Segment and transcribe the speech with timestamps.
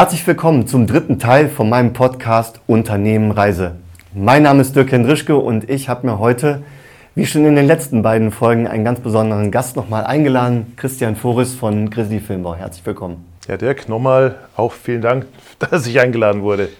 [0.00, 3.72] Herzlich willkommen zum dritten Teil von meinem Podcast Unternehmen Reise.
[4.14, 6.62] Mein Name ist Dirk Hendrischke und ich habe mir heute,
[7.14, 11.54] wie schon in den letzten beiden Folgen, einen ganz besonderen Gast nochmal eingeladen, Christian Voris
[11.54, 12.54] von Grizzly Filmbau.
[12.54, 13.26] Herzlich willkommen.
[13.46, 15.26] Ja, Dirk, nochmal auch vielen Dank,
[15.58, 16.70] dass ich eingeladen wurde.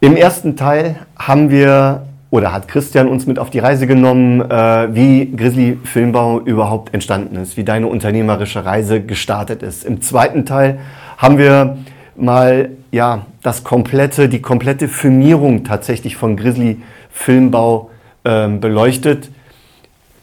[0.00, 4.94] Im ersten Teil haben wir oder hat Christian uns mit auf die Reise genommen, äh,
[4.94, 9.84] wie Grizzly Filmbau überhaupt entstanden ist, wie deine unternehmerische Reise gestartet ist.
[9.84, 10.78] Im zweiten Teil
[11.20, 11.76] haben wir
[12.16, 17.90] mal ja das komplette, die komplette Filmierung tatsächlich von Grizzly Filmbau
[18.24, 19.30] äh, beleuchtet.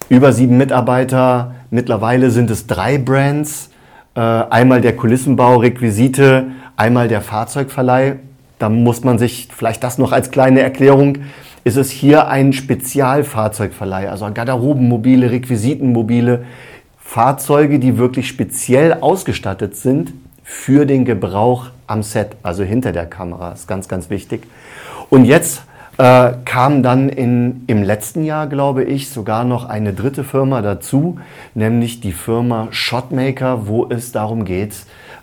[0.10, 3.70] Über sieben Mitarbeiter, mittlerweile sind es drei Brands.
[4.16, 8.16] Äh, einmal der Kulissenbau, Requisite, einmal der Fahrzeugverleih.
[8.58, 11.20] Da muss man sich vielleicht das noch als kleine Erklärung
[11.64, 16.46] ist es hier ein Spezialfahrzeugverleih, also Garderobenmobile, Requisitenmobile,
[16.98, 20.14] Fahrzeuge, die wirklich speziell ausgestattet sind
[20.50, 23.52] für den Gebrauch am Set, also hinter der Kamera.
[23.52, 24.48] Ist ganz, ganz wichtig.
[25.10, 25.64] Und jetzt
[25.98, 31.20] äh, kam dann in, im letzten Jahr, glaube ich, sogar noch eine dritte Firma dazu,
[31.54, 34.74] nämlich die Firma Shotmaker, wo es darum geht,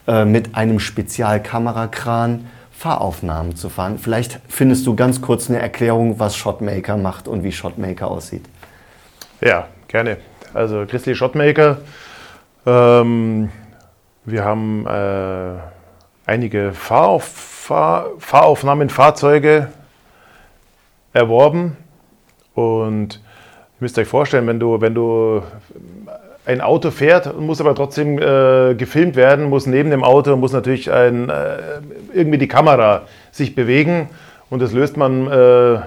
[0.07, 3.99] äh, mit einem Spezialkamerakran Fahraufnahmen zu fahren.
[3.99, 8.45] Vielleicht findest du ganz kurz eine Erklärung, was Shotmaker macht und wie Shotmaker aussieht.
[9.41, 10.19] Ja, gerne.
[10.53, 11.79] Also Grizzly Shotmaker.
[12.67, 13.49] Ähm,
[14.25, 15.59] wir haben äh,
[16.27, 19.69] einige Fahrauf Fahr Fahraufnahmen, Fahrzeuge
[21.13, 21.77] erworben
[22.55, 25.43] und ihr müsst euch vorstellen, wenn du, wenn du
[26.47, 30.91] ein Auto fährt, muss aber trotzdem äh, gefilmt werden, muss neben dem Auto, muss natürlich
[30.93, 31.81] ein, äh,
[32.13, 34.11] irgendwie die Kamera sich bewegen.
[34.51, 35.81] Und das löst man äh,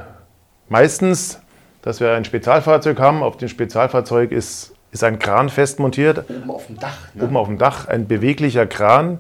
[0.68, 1.40] meistens,
[1.84, 3.22] dass wir ein Spezialfahrzeug haben.
[3.22, 6.26] Auf dem Spezialfahrzeug ist, ist ein Kran fest montiert.
[6.30, 6.98] Oben auf dem Dach.
[7.14, 7.24] Ne?
[7.24, 9.20] Oben auf dem Dach, ein beweglicher Kran.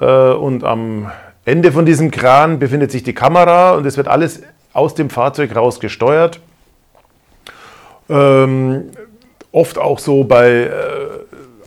[0.00, 1.10] Äh, und am
[1.44, 4.42] Ende von diesem Kran befindet sich die Kamera und es wird alles
[4.72, 6.40] aus dem Fahrzeug raus gesteuert.
[8.08, 8.90] Ähm,
[9.50, 10.70] oft auch so bei, äh,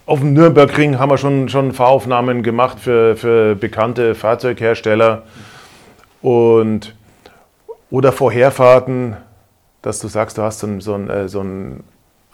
[0.05, 5.23] auf dem Nürnbergring haben wir schon, schon Fahraufnahmen gemacht für, für bekannte Fahrzeughersteller
[6.21, 6.95] und,
[7.89, 9.17] oder Vorherfahrten,
[9.81, 11.41] dass du sagst, du hast so einen, so einen, äh, so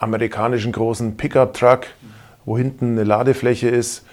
[0.02, 1.86] amerikanischen großen Pickup-Truck,
[2.44, 4.04] wo hinten eine Ladefläche ist,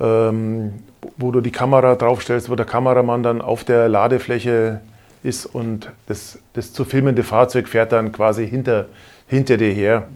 [0.00, 0.82] ähm,
[1.16, 4.80] wo du die Kamera draufstellst, wo der Kameramann dann auf der Ladefläche
[5.22, 8.86] ist und das, das zu filmende Fahrzeug fährt dann quasi hinter,
[9.26, 10.08] hinter dir her.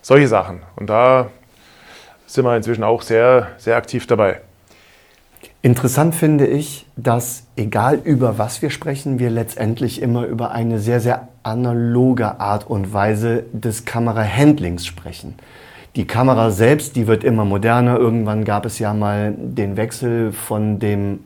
[0.00, 0.60] Solche Sachen.
[0.76, 1.30] Und da
[2.26, 4.40] sind wir inzwischen auch sehr, sehr aktiv dabei.
[5.64, 11.00] Interessant finde ich, dass egal über was wir sprechen, wir letztendlich immer über eine sehr,
[11.00, 15.34] sehr analoge Art und Weise des Kamerahandlings sprechen.
[15.94, 17.96] Die Kamera selbst, die wird immer moderner.
[17.96, 21.20] Irgendwann gab es ja mal den Wechsel von dem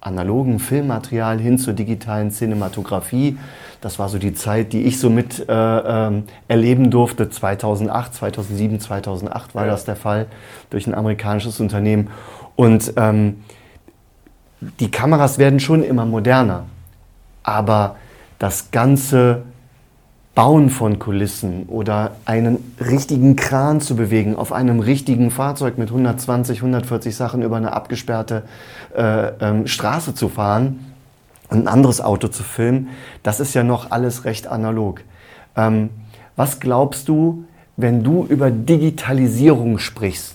[0.00, 3.38] analogen Filmmaterial hin zur digitalen Cinematografie.
[3.80, 7.28] Das war so die Zeit, die ich so mit äh, ähm, erleben durfte.
[7.28, 9.72] 2008, 2007, 2008 war ja.
[9.72, 10.26] das der Fall
[10.70, 12.10] durch ein amerikanisches Unternehmen.
[12.56, 13.38] Und ähm,
[14.80, 16.64] die Kameras werden schon immer moderner,
[17.42, 17.96] aber
[18.38, 19.42] das ganze
[20.34, 26.58] Bauen von Kulissen oder einen richtigen Kran zu bewegen auf einem richtigen Fahrzeug mit 120,
[26.58, 28.42] 140 Sachen über eine abgesperrte
[28.96, 30.92] äh, ähm, Straße zu fahren,
[31.50, 32.88] ein anderes Auto zu filmen,
[33.22, 35.02] das ist ja noch alles recht analog.
[35.56, 35.90] Ähm,
[36.34, 37.44] was glaubst du,
[37.76, 40.33] wenn du über Digitalisierung sprichst,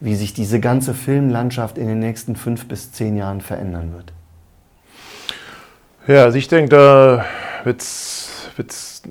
[0.00, 4.12] wie sich diese ganze Filmlandschaft in den nächsten fünf bis zehn Jahren verändern wird?
[6.06, 7.24] Ja, also ich denke, da
[7.64, 9.02] wird es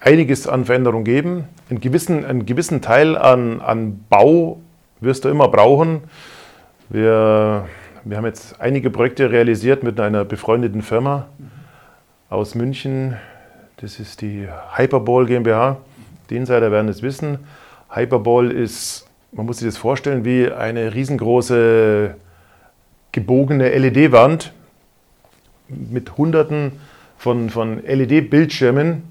[0.00, 1.44] einiges an Veränderung geben.
[1.68, 4.60] Einen gewissen, einen gewissen Teil an, an Bau
[5.00, 6.02] wirst du immer brauchen.
[6.88, 7.66] Wir
[8.04, 11.26] wir haben jetzt einige Projekte realisiert mit einer befreundeten Firma
[12.30, 13.18] aus München.
[13.76, 15.76] Das ist die Hyperball GmbH.
[16.30, 17.40] Die Insider werden es wissen.
[17.90, 22.14] Hyperball ist, man muss sich das vorstellen, wie eine riesengroße
[23.12, 24.52] gebogene LED-Wand
[25.68, 26.72] mit Hunderten
[27.16, 29.02] von, von LED-Bildschirmen,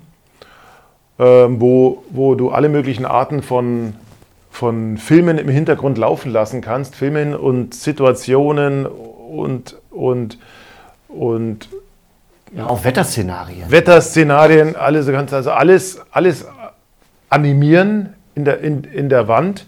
[1.18, 3.94] äh, wo, wo du alle möglichen Arten von
[4.52, 10.38] von Filmen im Hintergrund laufen lassen kannst, Filmen und Situationen und, und,
[11.08, 11.70] und
[12.54, 13.72] ja, auch Wetterszenarien.
[13.72, 16.46] Wetterszenarien, alles, also alles, alles
[17.30, 19.66] animieren in der, in, in der Wand,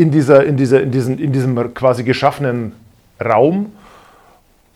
[0.00, 2.72] in, dieser, in, dieser, in, diesen, in diesem quasi geschaffenen
[3.22, 3.72] Raum.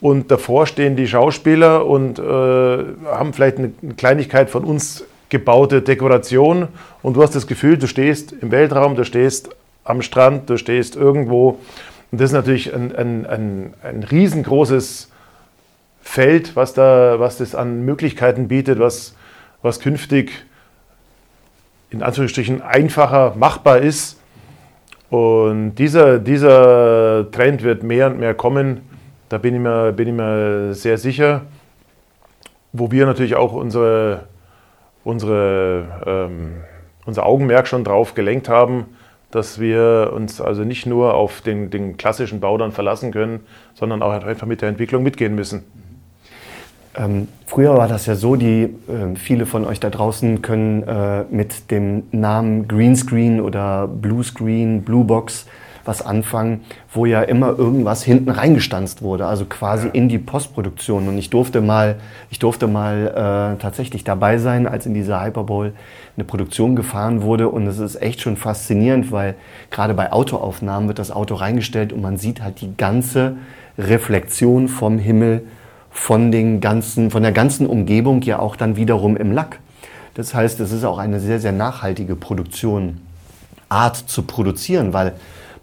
[0.01, 6.67] Und davor stehen die Schauspieler und äh, haben vielleicht eine Kleinigkeit von uns gebaute Dekoration
[7.01, 9.49] und du hast das Gefühl, du stehst im Weltraum, du stehst
[9.83, 11.57] am Strand, du stehst irgendwo
[12.11, 15.09] Und das ist natürlich ein, ein, ein, ein riesengroßes
[16.01, 19.15] Feld, was, da, was das an Möglichkeiten bietet, was,
[19.63, 20.31] was künftig
[21.89, 24.17] in Anführungsstrichen einfacher machbar ist.
[25.09, 28.81] Und dieser, dieser Trend wird mehr und mehr kommen.
[29.29, 31.41] Da bin ich mir, bin ich mir sehr sicher.
[32.73, 34.25] Wo wir natürlich auch unsere,
[35.03, 36.63] unsere, ähm,
[37.05, 38.85] unser Augenmerk schon drauf gelenkt haben,
[39.31, 43.41] dass wir uns also nicht nur auf den, den klassischen Bau dann verlassen können,
[43.73, 45.63] sondern auch einfach mit der Entwicklung mitgehen müssen.
[46.97, 51.23] Ähm, früher war das ja so, die, äh, viele von euch da draußen können äh,
[51.29, 55.45] mit dem Namen Greenscreen oder Bluescreen, Bluebox
[55.85, 56.61] was anfangen,
[56.91, 61.07] wo ja immer irgendwas hinten reingestanzt wurde, also quasi in die Postproduktion.
[61.07, 61.97] Und ich durfte mal,
[62.31, 63.07] ich durfte mal
[63.55, 65.73] äh, tatsächlich dabei sein, als in dieser Hyperbowl
[66.17, 67.49] eine Produktion gefahren wurde.
[67.49, 69.35] Und es ist echt schon faszinierend, weil
[69.69, 73.37] gerade bei Autoaufnahmen wird das Auto reingestellt und man sieht halt die ganze
[73.77, 75.43] Reflexion vom Himmel
[75.95, 79.59] von, den ganzen, von der ganzen Umgebung ja auch dann wiederum im Lack.
[80.13, 83.01] Das heißt, es ist auch eine sehr, sehr nachhaltige Produktion,
[83.69, 85.13] Art zu produzieren, weil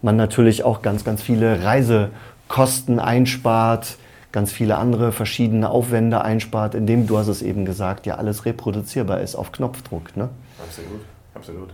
[0.00, 3.98] man natürlich auch ganz, ganz viele Reisekosten einspart,
[4.32, 9.20] ganz viele andere verschiedene Aufwände einspart, indem, du hast es eben gesagt, ja alles reproduzierbar
[9.20, 10.16] ist auf Knopfdruck.
[10.16, 10.30] Ne?
[10.58, 11.02] Absolut,
[11.34, 11.68] absolut.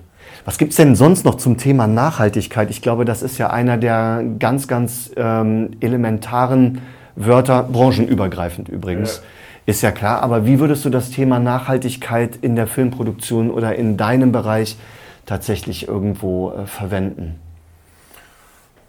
[0.44, 2.70] Was gibt es denn sonst noch zum Thema Nachhaltigkeit?
[2.70, 6.82] Ich glaube, das ist ja einer der ganz, ganz ähm, elementaren
[7.19, 9.17] Wörter, branchenübergreifend übrigens.
[9.17, 9.23] Ja.
[9.67, 13.97] Ist ja klar, aber wie würdest du das Thema Nachhaltigkeit in der Filmproduktion oder in
[13.97, 14.79] deinem Bereich
[15.26, 17.38] tatsächlich irgendwo äh, verwenden?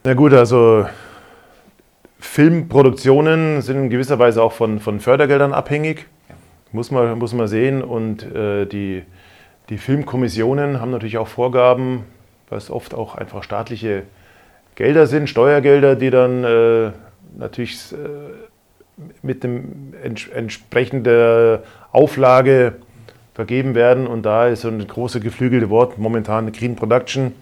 [0.04, 0.86] Na gut, also
[2.20, 6.06] Filmproduktionen sind in gewisser Weise auch von, von Fördergeldern abhängig,
[6.72, 7.84] muss, man, muss man sehen.
[7.84, 9.04] Und äh, die,
[9.70, 12.04] die Filmkommissionen haben natürlich auch Vorgaben,
[12.50, 14.04] was oft auch einfach staatliche
[14.75, 16.92] Gelder sind, Steuergelder, die dann äh,
[17.38, 17.98] natürlich äh,
[19.22, 21.60] mit dem ents entsprechenden
[21.92, 22.76] Auflage
[23.34, 24.08] vergeben werden.
[24.08, 27.34] Und da ist so ein große geflügelte Wort momentan Green Production.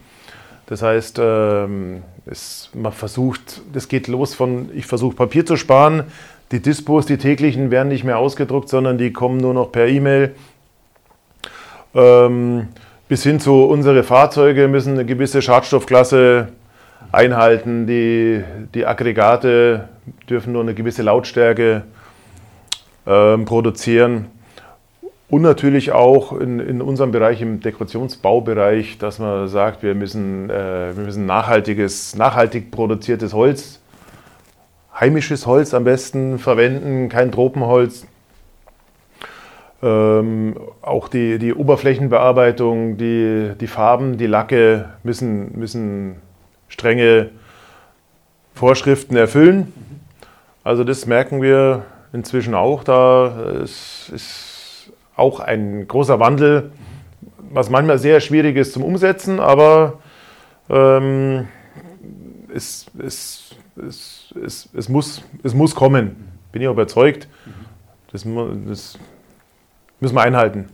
[0.67, 6.03] Das heißt, ähm, es, man versucht, das geht los von, ich versuche Papier zu sparen.
[6.51, 10.35] Die Dispos, die täglichen, werden nicht mehr ausgedruckt, sondern die kommen nur noch per E-Mail.
[11.95, 12.67] Ähm,
[13.07, 16.49] bis hin zu unsere Fahrzeuge müssen eine gewisse Schadstoffklasse
[17.11, 17.87] einhalten.
[17.87, 18.43] Die,
[18.73, 19.87] die Aggregate
[20.29, 21.83] dürfen nur eine gewisse Lautstärke
[23.05, 24.27] äh, produzieren.
[25.29, 30.95] Und natürlich auch in, in, unserem Bereich, im Dekorationsbaubereich, dass man sagt, wir müssen, äh,
[30.95, 33.81] wir müssen nachhaltiges, nachhaltig produziertes Holz,
[34.97, 38.07] heimisches Holz am besten verwenden, kein Tropenholz.
[39.83, 46.21] Ähm, auch die, die Oberflächenbearbeitung, die, die Farben, die Lacke müssen, müssen
[46.69, 47.29] strenge
[48.53, 49.73] Vorschriften erfüllen.
[50.63, 52.83] Also das merken wir inzwischen auch.
[52.83, 56.71] Da ist, ist auch ein großer Wandel,
[57.37, 59.99] was manchmal sehr schwierig ist zum Umsetzen, aber
[60.69, 61.47] ähm,
[62.53, 66.27] es, es, es, es, es, muss, es muss kommen.
[66.51, 67.27] Bin ich überzeugt.
[68.11, 68.97] Das, das
[69.99, 70.67] müssen wir einhalten.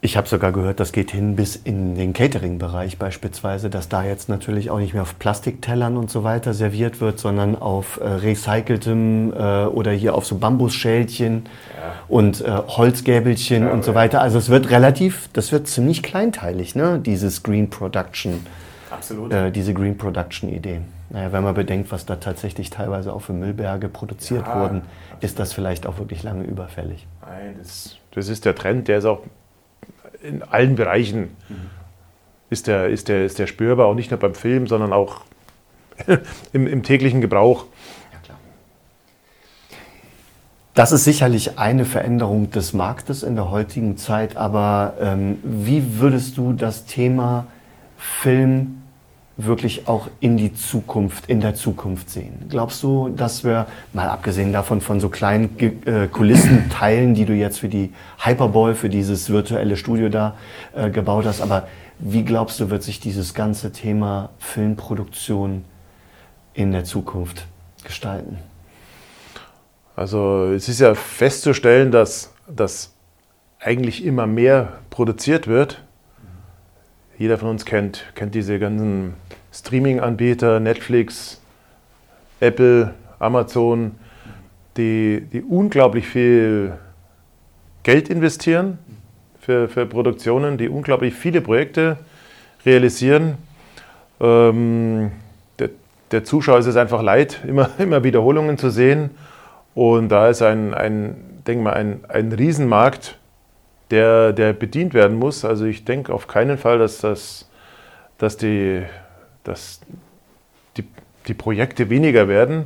[0.00, 4.28] Ich habe sogar gehört, das geht hin bis in den Catering-Bereich beispielsweise, dass da jetzt
[4.28, 9.32] natürlich auch nicht mehr auf Plastiktellern und so weiter serviert wird, sondern auf äh, recyceltem
[9.32, 11.46] äh, oder hier auf so Bambusschälchen
[11.76, 11.94] ja.
[12.06, 14.20] und äh, Holzgäbelchen ja, und so weiter.
[14.20, 17.00] Also es wird relativ, das wird ziemlich kleinteilig, ne?
[17.04, 18.46] dieses Green Production.
[18.92, 19.32] Absolut.
[19.32, 20.80] Äh, diese Green Production Idee.
[21.10, 24.82] Naja, wenn man bedenkt, was da tatsächlich teilweise auch für Müllberge produziert wurden,
[25.20, 27.06] ist das vielleicht auch wirklich lange überfällig.
[27.22, 29.22] Nein, das, das ist der Trend, der ist auch
[30.22, 31.70] in allen Bereichen mhm.
[32.50, 35.22] ist, der, ist, der, ist der spürbar, auch nicht nur beim Film, sondern auch
[36.52, 37.66] im, im täglichen Gebrauch.
[40.74, 46.36] Das ist sicherlich eine Veränderung des Marktes in der heutigen Zeit, aber ähm, wie würdest
[46.36, 47.48] du das Thema
[47.96, 48.77] Film
[49.38, 52.46] wirklich auch in die Zukunft, in der Zukunft sehen?
[52.48, 57.60] Glaubst du, dass wir, mal abgesehen davon von so kleinen äh, Kulissenteilen, die du jetzt
[57.60, 60.34] für die Hyperball, für dieses virtuelle Studio da
[60.74, 61.68] äh, gebaut hast, aber
[62.00, 65.64] wie glaubst du, wird sich dieses ganze Thema Filmproduktion
[66.54, 67.46] in der Zukunft
[67.84, 68.38] gestalten?
[69.94, 72.92] Also es ist ja festzustellen, dass, dass
[73.60, 75.82] eigentlich immer mehr produziert wird
[77.18, 79.14] jeder von uns kennt, kennt diese ganzen
[79.52, 81.40] Streaming-Anbieter, Netflix,
[82.40, 83.96] Apple, Amazon,
[84.76, 86.74] die, die unglaublich viel
[87.82, 88.78] Geld investieren
[89.40, 91.98] für, für Produktionen, die unglaublich viele Projekte
[92.64, 93.34] realisieren.
[94.20, 95.10] Ähm,
[95.58, 95.70] der,
[96.12, 99.10] der Zuschauer ist es einfach leid, immer, immer Wiederholungen zu sehen.
[99.74, 103.17] Und da ist ein, ein denke mal, ein, ein Riesenmarkt,
[103.90, 105.44] der, der bedient werden muss.
[105.44, 107.48] Also ich denke auf keinen Fall, dass, das,
[108.18, 108.82] dass, die,
[109.44, 109.80] dass
[110.76, 110.84] die,
[111.26, 112.64] die Projekte weniger werden.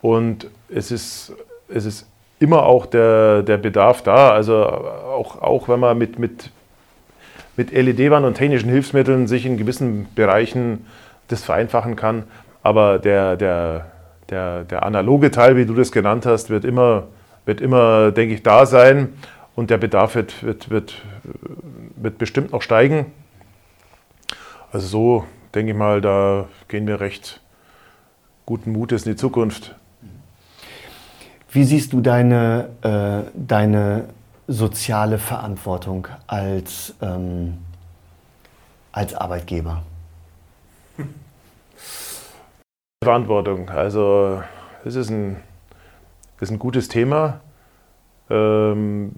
[0.00, 1.32] Und es ist,
[1.68, 2.08] es ist
[2.40, 4.32] immer auch der, der Bedarf da.
[4.32, 6.50] Also auch, auch wenn man mit, mit,
[7.56, 10.86] mit LED-Wand und technischen Hilfsmitteln sich in gewissen Bereichen
[11.28, 12.24] das vereinfachen kann.
[12.62, 13.86] Aber der, der,
[14.30, 17.04] der, der analoge Teil, wie du das genannt hast, wird immer,
[17.46, 19.14] wird immer, denke ich, da sein.
[19.56, 21.02] Und der Bedarf wird, wird, wird,
[21.96, 23.06] wird bestimmt noch steigen.
[24.72, 27.40] Also so denke ich mal, da gehen wir recht
[28.46, 29.76] guten Mutes in die Zukunft.
[31.50, 34.08] Wie siehst du deine, äh, deine
[34.48, 37.58] soziale Verantwortung als, ähm,
[38.90, 39.84] als Arbeitgeber?
[43.04, 43.68] Verantwortung.
[43.68, 44.42] Also
[44.84, 45.36] es ist ein,
[46.40, 47.40] ist ein gutes Thema.
[48.28, 49.12] Ähm,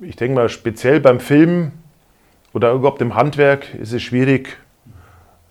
[0.00, 1.72] ich denke mal, speziell beim Film
[2.52, 4.56] oder überhaupt im Handwerk ist es schwierig,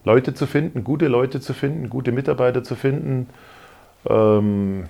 [0.03, 3.27] Leute zu finden, gute Leute zu finden, gute Mitarbeiter zu finden,
[4.07, 4.85] ähm,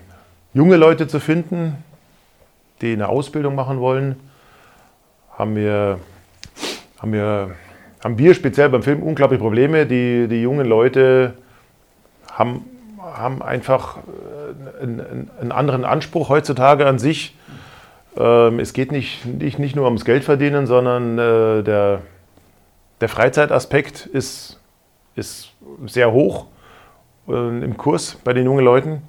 [0.53, 1.77] junge Leute zu finden,
[2.81, 4.17] die eine Ausbildung machen wollen.
[5.31, 6.00] Haben wir,
[7.00, 7.51] haben wir,
[8.03, 9.85] haben wir speziell beim Film unglaubliche Probleme.
[9.85, 11.35] Die, die jungen Leute
[12.31, 12.65] haben,
[13.00, 17.35] haben einfach äh, einen, einen anderen Anspruch heutzutage an sich.
[18.17, 22.01] Ähm, es geht nicht, nicht, nicht nur ums Geld verdienen, sondern äh, der,
[23.01, 24.60] der Freizeitaspekt ist,
[25.15, 25.51] ist
[25.86, 26.48] sehr hoch
[27.27, 29.01] äh, im Kurs bei den jungen Leuten.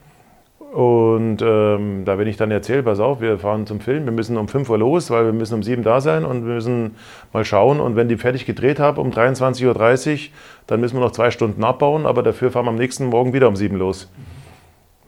[0.72, 4.36] Und ähm, da wenn ich dann erzähle, pass auf, wir fahren zum Film, wir müssen
[4.36, 6.96] um 5 Uhr los, weil wir müssen um 7 da sein und wir müssen
[7.32, 7.80] mal schauen.
[7.80, 10.18] Und wenn die fertig gedreht haben um 23.30 Uhr,
[10.66, 13.48] dann müssen wir noch zwei Stunden abbauen, aber dafür fahren wir am nächsten Morgen wieder
[13.48, 14.10] um 7 los.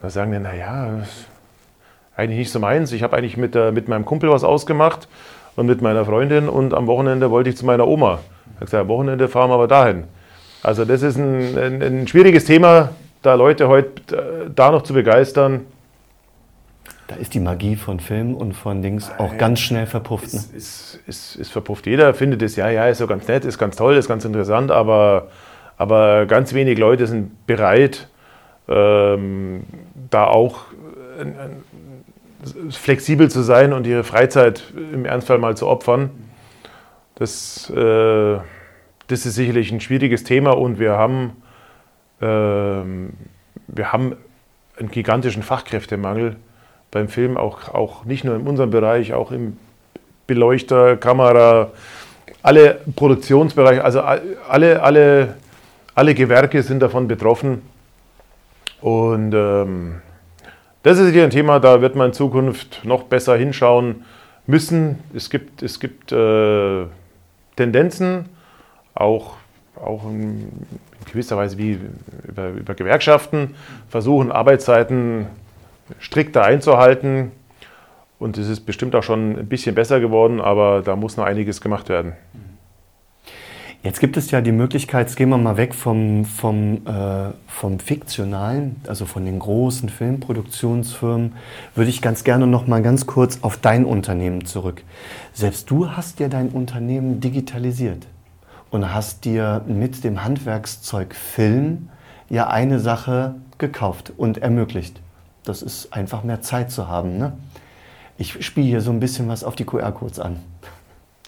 [0.01, 1.03] Da sagen die, naja,
[2.19, 2.93] eigentlich nicht so meins.
[2.93, 5.09] Ich habe eigentlich mit, äh, mit meinem Kumpel was ausgemacht
[5.57, 8.19] und mit meiner Freundin und am Wochenende wollte ich zu meiner Oma.
[8.47, 10.05] Ich habe gesagt, am Wochenende fahren wir aber dahin.
[10.63, 12.91] Also das ist ein, ein, ein schwieriges Thema,
[13.23, 15.67] da Leute heute äh, da noch zu begeistern.
[17.07, 20.27] Da ist die Magie von Film und von Dings auch ja, ganz schnell verpufft.
[20.27, 20.59] Ist, ne?
[20.59, 21.87] ist, ist, ist, verpufft.
[21.87, 24.71] Jeder findet es, ja, ja, ist so ganz nett, ist ganz toll, ist ganz interessant,
[24.71, 25.29] aber,
[25.77, 28.09] aber ganz wenig Leute sind bereit,
[28.69, 29.63] ähm,
[30.11, 30.67] da auch
[31.19, 31.63] ein, ein,
[32.71, 36.11] flexibel zu sein und ihre Freizeit im Ernstfall mal zu opfern.
[37.17, 38.39] Das, äh,
[39.09, 41.33] das ist sicherlich ein schwieriges Thema und wir haben
[42.21, 43.13] ähm,
[43.69, 44.17] wir haben
[44.79, 46.37] einen gigantischen Fachkräftemangel
[46.91, 49.59] beim Film, auch, auch nicht nur in unserem Bereich, auch im
[50.27, 51.71] Beleuchter, Kamera,
[52.43, 55.37] alle Produktionsbereiche, also alle, alle,
[55.95, 57.63] alle Gewerke sind davon betroffen.
[58.81, 60.01] Und ähm,
[60.83, 64.05] das ist hier ein Thema, da wird man in Zukunft noch besser hinschauen
[64.47, 64.99] müssen.
[65.15, 66.85] Es gibt, es gibt äh,
[67.57, 68.27] Tendenzen,
[68.95, 69.35] auch,
[69.77, 70.51] auch in
[71.11, 71.79] gewisser Weise wie
[72.27, 73.55] über, über Gewerkschaften
[73.89, 75.27] versuchen, Arbeitszeiten
[75.99, 77.33] strikter einzuhalten.
[78.19, 81.61] Und es ist bestimmt auch schon ein bisschen besser geworden, aber da muss noch einiges
[81.61, 82.15] gemacht werden.
[83.85, 87.79] Jetzt gibt es ja die Möglichkeit, jetzt gehen wir mal weg vom, vom, äh, vom
[87.79, 91.35] Fiktionalen, also von den großen Filmproduktionsfirmen,
[91.77, 94.83] würde ich ganz gerne noch mal ganz kurz auf dein Unternehmen zurück.
[95.33, 98.09] Selbst du hast ja dein Unternehmen digitalisiert
[98.71, 101.89] und hast dir mit dem Handwerkszeug Film
[102.29, 105.01] ja eine Sache gekauft und ermöglicht.
[105.45, 107.17] Das ist einfach mehr Zeit zu haben.
[107.17, 107.33] Ne?
[108.19, 110.41] Ich spiele hier so ein bisschen was auf die QR-Codes an.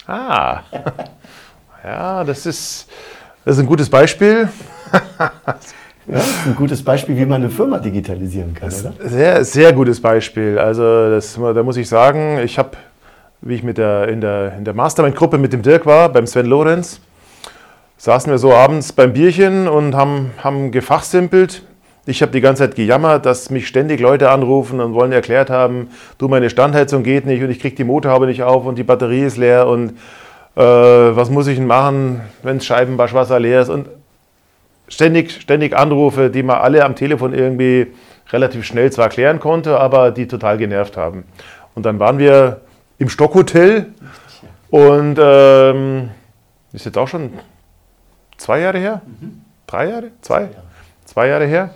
[0.09, 0.63] Ah,
[1.85, 2.89] ja, das ist,
[3.45, 4.49] das ist ein gutes Beispiel.
[6.07, 8.95] Ja, ein gutes Beispiel, wie man eine Firma digitalisieren kann, oder?
[9.09, 10.59] Sehr, sehr gutes Beispiel.
[10.59, 12.71] Also das, da muss ich sagen, ich habe,
[13.43, 16.47] wie ich mit der, in der, in der Mastermind-Gruppe mit dem Dirk war, beim Sven
[16.47, 17.01] Lorenz,
[17.99, 21.63] saßen wir so abends beim Bierchen und haben, haben gefachsimpelt.
[22.07, 25.91] Ich habe die ganze Zeit gejammert, dass mich ständig Leute anrufen und wollen erklärt haben,
[26.19, 29.23] du, meine Standheizung geht nicht und ich kriege die Motorhaube nicht auf und die Batterie
[29.23, 29.93] ist leer und
[30.61, 33.89] äh, was muss ich denn machen, wenn das Scheibenwaschwasser leer ist und
[34.89, 37.87] ständig, ständig Anrufe, die man alle am Telefon irgendwie
[38.31, 41.25] relativ schnell zwar klären konnte, aber die total genervt haben.
[41.75, 42.61] Und dann waren wir
[42.99, 43.87] im Stockhotel
[44.69, 46.11] und ähm,
[46.73, 47.33] ist jetzt auch schon
[48.37, 49.41] zwei Jahre her, mhm.
[49.67, 50.49] drei Jahre, zwei,
[51.07, 51.71] zwei Jahre her.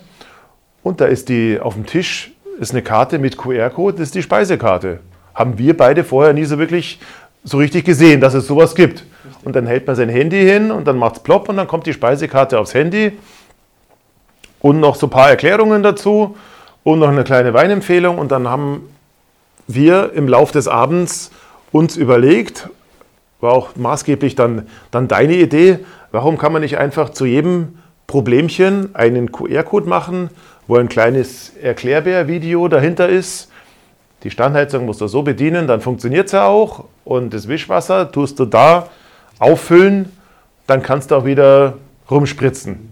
[0.82, 4.22] Und da ist die auf dem Tisch ist eine Karte mit QR-Code, das ist die
[4.22, 5.00] Speisekarte.
[5.34, 7.00] Haben wir beide vorher nie so wirklich
[7.44, 9.04] so richtig gesehen, dass es sowas gibt.
[9.24, 9.46] Richtig.
[9.46, 11.86] Und dann hält man sein Handy hin und dann macht es plopp und dann kommt
[11.86, 13.12] die Speisekarte aufs Handy.
[14.60, 16.36] und noch so ein paar Erklärungen dazu
[16.84, 18.16] und noch eine kleine Weinempfehlung.
[18.16, 18.88] Und dann haben
[19.66, 21.30] wir im Lauf des Abends
[21.70, 22.70] uns überlegt,
[23.40, 25.80] war auch maßgeblich dann, dann deine Idee,
[26.12, 30.30] warum kann man nicht einfach zu jedem Problemchen einen QR-Code machen,
[30.66, 33.50] wo ein kleines Erklärbär-Video dahinter ist.
[34.24, 36.84] Die Standheizung musst du so bedienen, dann funktioniert es ja auch.
[37.04, 38.88] Und das Wischwasser tust du da
[39.38, 40.10] auffüllen,
[40.66, 41.74] dann kannst du auch wieder
[42.10, 42.90] rumspritzen.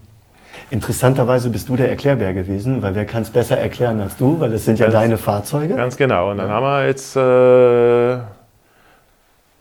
[0.69, 4.53] Interessanterweise bist du der Erklärbär gewesen, weil wer kann es besser erklären als du, weil
[4.53, 5.75] es sind ja Ganz- deine Fahrzeuge.
[5.75, 6.31] Ganz genau.
[6.31, 8.17] Und dann haben wir jetzt äh,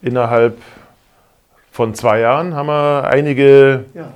[0.07, 0.59] innerhalb
[1.71, 4.09] von zwei Jahren haben wir einige, Ja.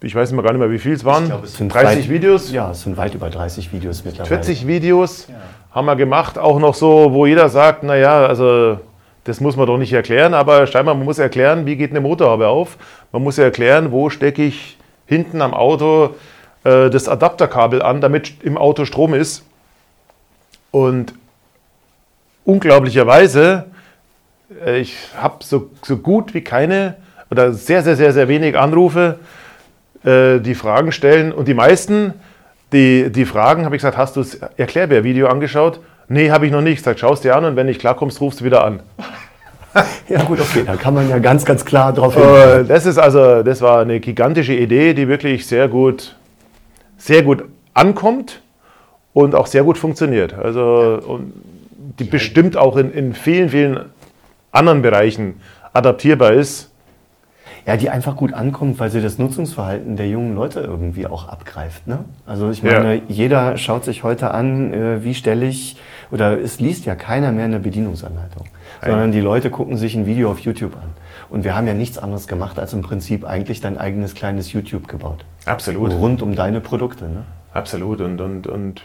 [0.00, 2.04] ich weiß immer gar nicht mehr, wie viel es waren, Ich glaube, es sind 30
[2.04, 4.28] weit- Videos, Ja, es sind weit über 30 Videos mittlerweile.
[4.28, 5.26] 40 Videos
[5.72, 8.78] haben wir gemacht, auch noch so, wo jeder sagt, naja, also
[9.24, 12.48] das muss man doch nicht erklären, aber scheinbar, man muss erklären, wie geht eine Motorhaube
[12.48, 12.76] auf.
[13.12, 16.14] Man muss erklären, wo stecke ich hinten am Auto
[16.64, 19.44] äh, das Adapterkabel an, damit im Auto Strom ist.
[20.70, 21.14] Und
[22.44, 23.66] unglaublicherweise,
[24.64, 26.96] äh, ich habe so, so gut wie keine
[27.30, 29.18] oder sehr, sehr, sehr, sehr wenig Anrufe,
[30.04, 31.32] äh, die Fragen stellen.
[31.32, 32.14] Und die meisten,
[32.72, 35.80] die, die Fragen, habe ich gesagt, hast du das Erklärbär-Video angeschaut?
[36.08, 36.78] Nee, habe ich noch nicht.
[36.78, 38.80] Ich sage, schau es dir an und wenn nicht klarkommst, rufst du wieder an.
[40.08, 42.66] Ja gut, okay, da kann man ja ganz, ganz klar drauf hin.
[42.66, 46.16] Das ist also, das war eine gigantische Idee, die wirklich sehr gut,
[46.98, 48.42] sehr gut ankommt
[49.12, 50.34] und auch sehr gut funktioniert.
[50.34, 51.20] Also
[52.00, 53.80] die bestimmt auch in, in vielen, vielen
[54.50, 55.40] anderen Bereichen
[55.72, 56.69] adaptierbar ist.
[57.66, 61.86] Ja, die einfach gut ankommt, weil sie das Nutzungsverhalten der jungen Leute irgendwie auch abgreift.
[61.86, 62.04] Ne?
[62.26, 62.80] Also ich Ja.
[62.80, 65.76] meine, jeder schaut sich heute an, äh, wie stelle ich,
[66.10, 68.46] oder es liest ja keiner mehr eine Bedienungsanleitung,
[68.84, 70.90] sondern die Leute gucken sich ein Video auf YouTube an.
[71.28, 74.88] Und wir haben ja nichts anderes gemacht, als im Prinzip eigentlich dein eigenes kleines YouTube
[74.88, 75.24] gebaut.
[75.44, 75.92] Absolut.
[75.92, 77.04] Rund um deine Produkte.
[77.04, 77.24] Ne?
[77.52, 78.00] Absolut.
[78.00, 78.82] Und, und, und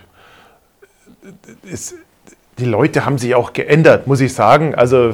[1.71, 1.95] es,
[2.59, 4.75] die Leute haben sich auch geändert, muss ich sagen.
[4.75, 5.13] Also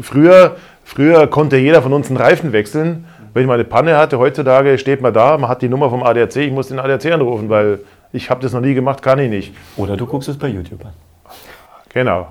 [0.00, 3.04] früher, früher konnte jeder von uns einen Reifen wechseln.
[3.34, 6.02] Wenn ich mal eine Panne hatte, heutzutage steht man da, man hat die Nummer vom
[6.02, 7.80] ADAC, ich muss den ADAC anrufen, weil
[8.12, 9.54] ich habe das noch nie gemacht, kann ich nicht.
[9.76, 10.92] Oder du guckst es bei YouTube an.
[11.92, 12.28] Genau.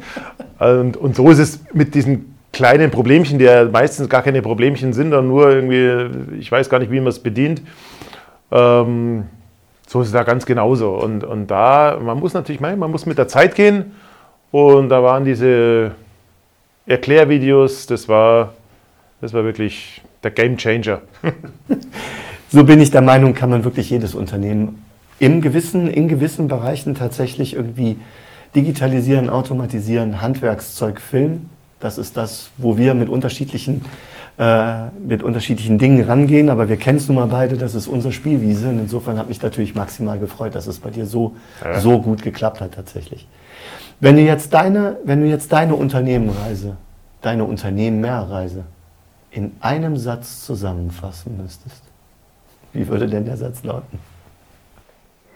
[0.58, 4.94] Und, und so ist es mit diesen kleinen Problemchen, die ja meistens gar keine Problemchen
[4.94, 7.60] sind, sondern nur irgendwie, ich weiß gar nicht, wie man es bedient.
[8.50, 9.26] Ähm,
[9.86, 10.90] so ist es da ganz genauso.
[10.90, 13.92] Und, und da, man muss natürlich, man muss mit der Zeit gehen.
[14.50, 15.92] Und da waren diese
[16.86, 18.54] Erklärvideos, das war,
[19.20, 21.02] das war wirklich der Game Changer.
[22.48, 24.82] So bin ich der Meinung, kann man wirklich jedes Unternehmen
[25.18, 27.96] im gewissen, in gewissen Bereichen tatsächlich irgendwie
[28.54, 31.50] digitalisieren, automatisieren, Handwerkszeug filmen.
[31.80, 33.84] Das ist das, wo wir mit unterschiedlichen,
[34.38, 36.50] äh, mit unterschiedlichen Dingen rangehen.
[36.50, 38.68] Aber wir kennen es nun mal beide, das ist unsere Spielwiese.
[38.68, 41.80] Und insofern hat mich natürlich maximal gefreut, dass es bei dir so, Ja.
[41.80, 43.26] so gut geklappt hat tatsächlich.
[44.00, 46.76] Wenn du jetzt deine, wenn du jetzt deine Unternehmenreise,
[47.22, 48.64] deine Unternehmerreise
[49.30, 51.82] in einem Satz zusammenfassen müsstest,
[52.72, 53.98] wie würde denn der Satz lauten?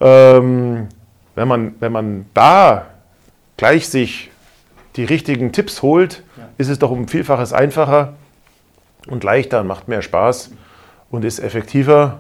[0.01, 0.89] ähm,
[1.35, 2.85] wenn, man, wenn man da
[3.57, 4.31] gleich sich
[4.97, 6.23] die richtigen Tipps holt,
[6.59, 8.15] ist es doch um Vielfaches einfacher
[9.09, 10.51] und leichter und macht mehr Spaß
[11.11, 12.19] und ist effektiver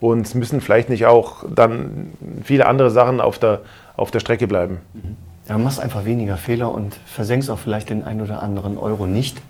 [0.00, 3.60] und müssen vielleicht nicht auch dann viele andere Sachen auf der,
[3.96, 4.78] auf der Strecke bleiben.
[4.94, 5.16] Mhm.
[5.48, 9.42] Ja, machst einfach weniger Fehler und versenkst auch vielleicht den ein oder anderen Euro nicht,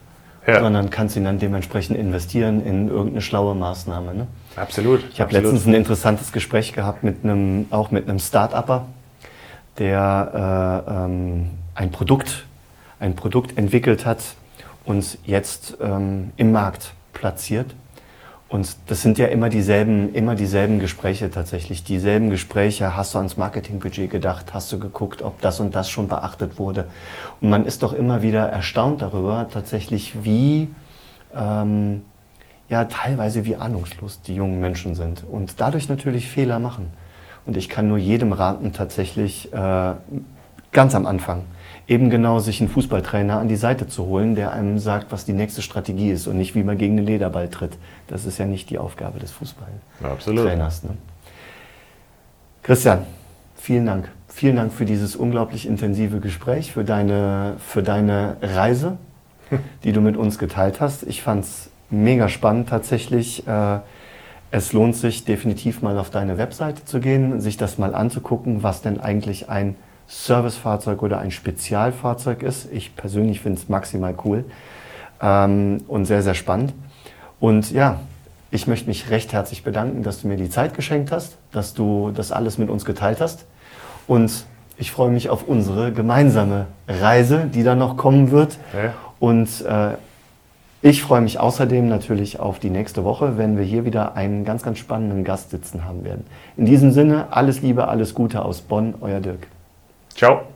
[0.45, 0.61] ja.
[0.61, 4.13] sondern kannst ihn dann dementsprechend investieren in irgendeine schlaue Maßnahme.
[4.15, 4.27] Ne?
[4.57, 5.05] Absolut.
[5.13, 8.87] Ich habe letztens ein interessantes Gespräch gehabt mit einem, auch mit einem Start-Upper,
[9.79, 12.45] der äh, ähm, ein Produkt,
[13.05, 14.23] ein Produkt entwickelt hat
[14.85, 17.75] und jetzt ähm, im Markt platziert
[18.55, 21.83] und das sind ja immer dieselben, immer dieselben Gespräche tatsächlich.
[21.83, 22.97] Dieselben Gespräche.
[22.97, 24.55] Hast du ans Marketingbudget gedacht?
[24.55, 26.87] Hast du geguckt, ob das und das schon beachtet wurde?
[27.41, 30.69] Und man ist doch immer wieder erstaunt darüber, tatsächlich, wie,
[31.35, 32.03] ähm,
[32.69, 36.91] ja, teilweise wie ahnungslos die jungen Menschen sind und dadurch natürlich Fehler machen.
[37.47, 39.93] Und ich kann nur jedem raten, tatsächlich äh,
[40.71, 41.43] ganz am Anfang
[41.87, 45.33] eben genau sich einen Fußballtrainer an die Seite zu holen, der einem sagt, was die
[45.33, 47.73] nächste Strategie ist und nicht, wie man gegen den Lederball tritt.
[48.09, 50.85] Das ist ja nicht die Aufgabe des Fußballtrainers.
[50.85, 50.91] Ne?
[52.63, 53.05] Christian,
[53.57, 54.09] vielen Dank.
[54.29, 58.97] Vielen Dank für dieses unglaublich intensive Gespräch, für deine, für deine Reise,
[59.85, 61.05] die du mit uns geteilt hast.
[61.05, 63.47] Ich fand es mega spannend tatsächlich.
[63.47, 63.79] Äh,
[64.51, 68.83] es lohnt sich definitiv mal auf deine Webseite zu gehen, sich das mal anzugucken, was
[68.83, 72.69] denn eigentlich ein Servicefahrzeug oder ein Spezialfahrzeug ist.
[72.73, 74.45] Ich persönlich finde es maximal cool
[75.21, 76.75] ähm, und sehr, sehr spannend.
[77.41, 78.01] Und ja,
[78.51, 82.13] ich möchte mich recht herzlich bedanken, dass du mir die Zeit geschenkt hast, dass du
[82.15, 83.47] das alles mit uns geteilt hast.
[84.07, 84.45] Und
[84.77, 88.59] ich freue mich auf unsere gemeinsame Reise, die dann noch kommen wird.
[88.73, 88.93] Ja.
[89.19, 89.97] Und äh,
[90.83, 94.63] ich freue mich außerdem natürlich auf die nächste Woche, wenn wir hier wieder einen ganz,
[94.63, 96.27] ganz spannenden Gast sitzen haben werden.
[96.57, 99.47] In diesem Sinne, alles Liebe, alles Gute aus Bonn, euer Dirk.
[100.15, 100.47] Ciao.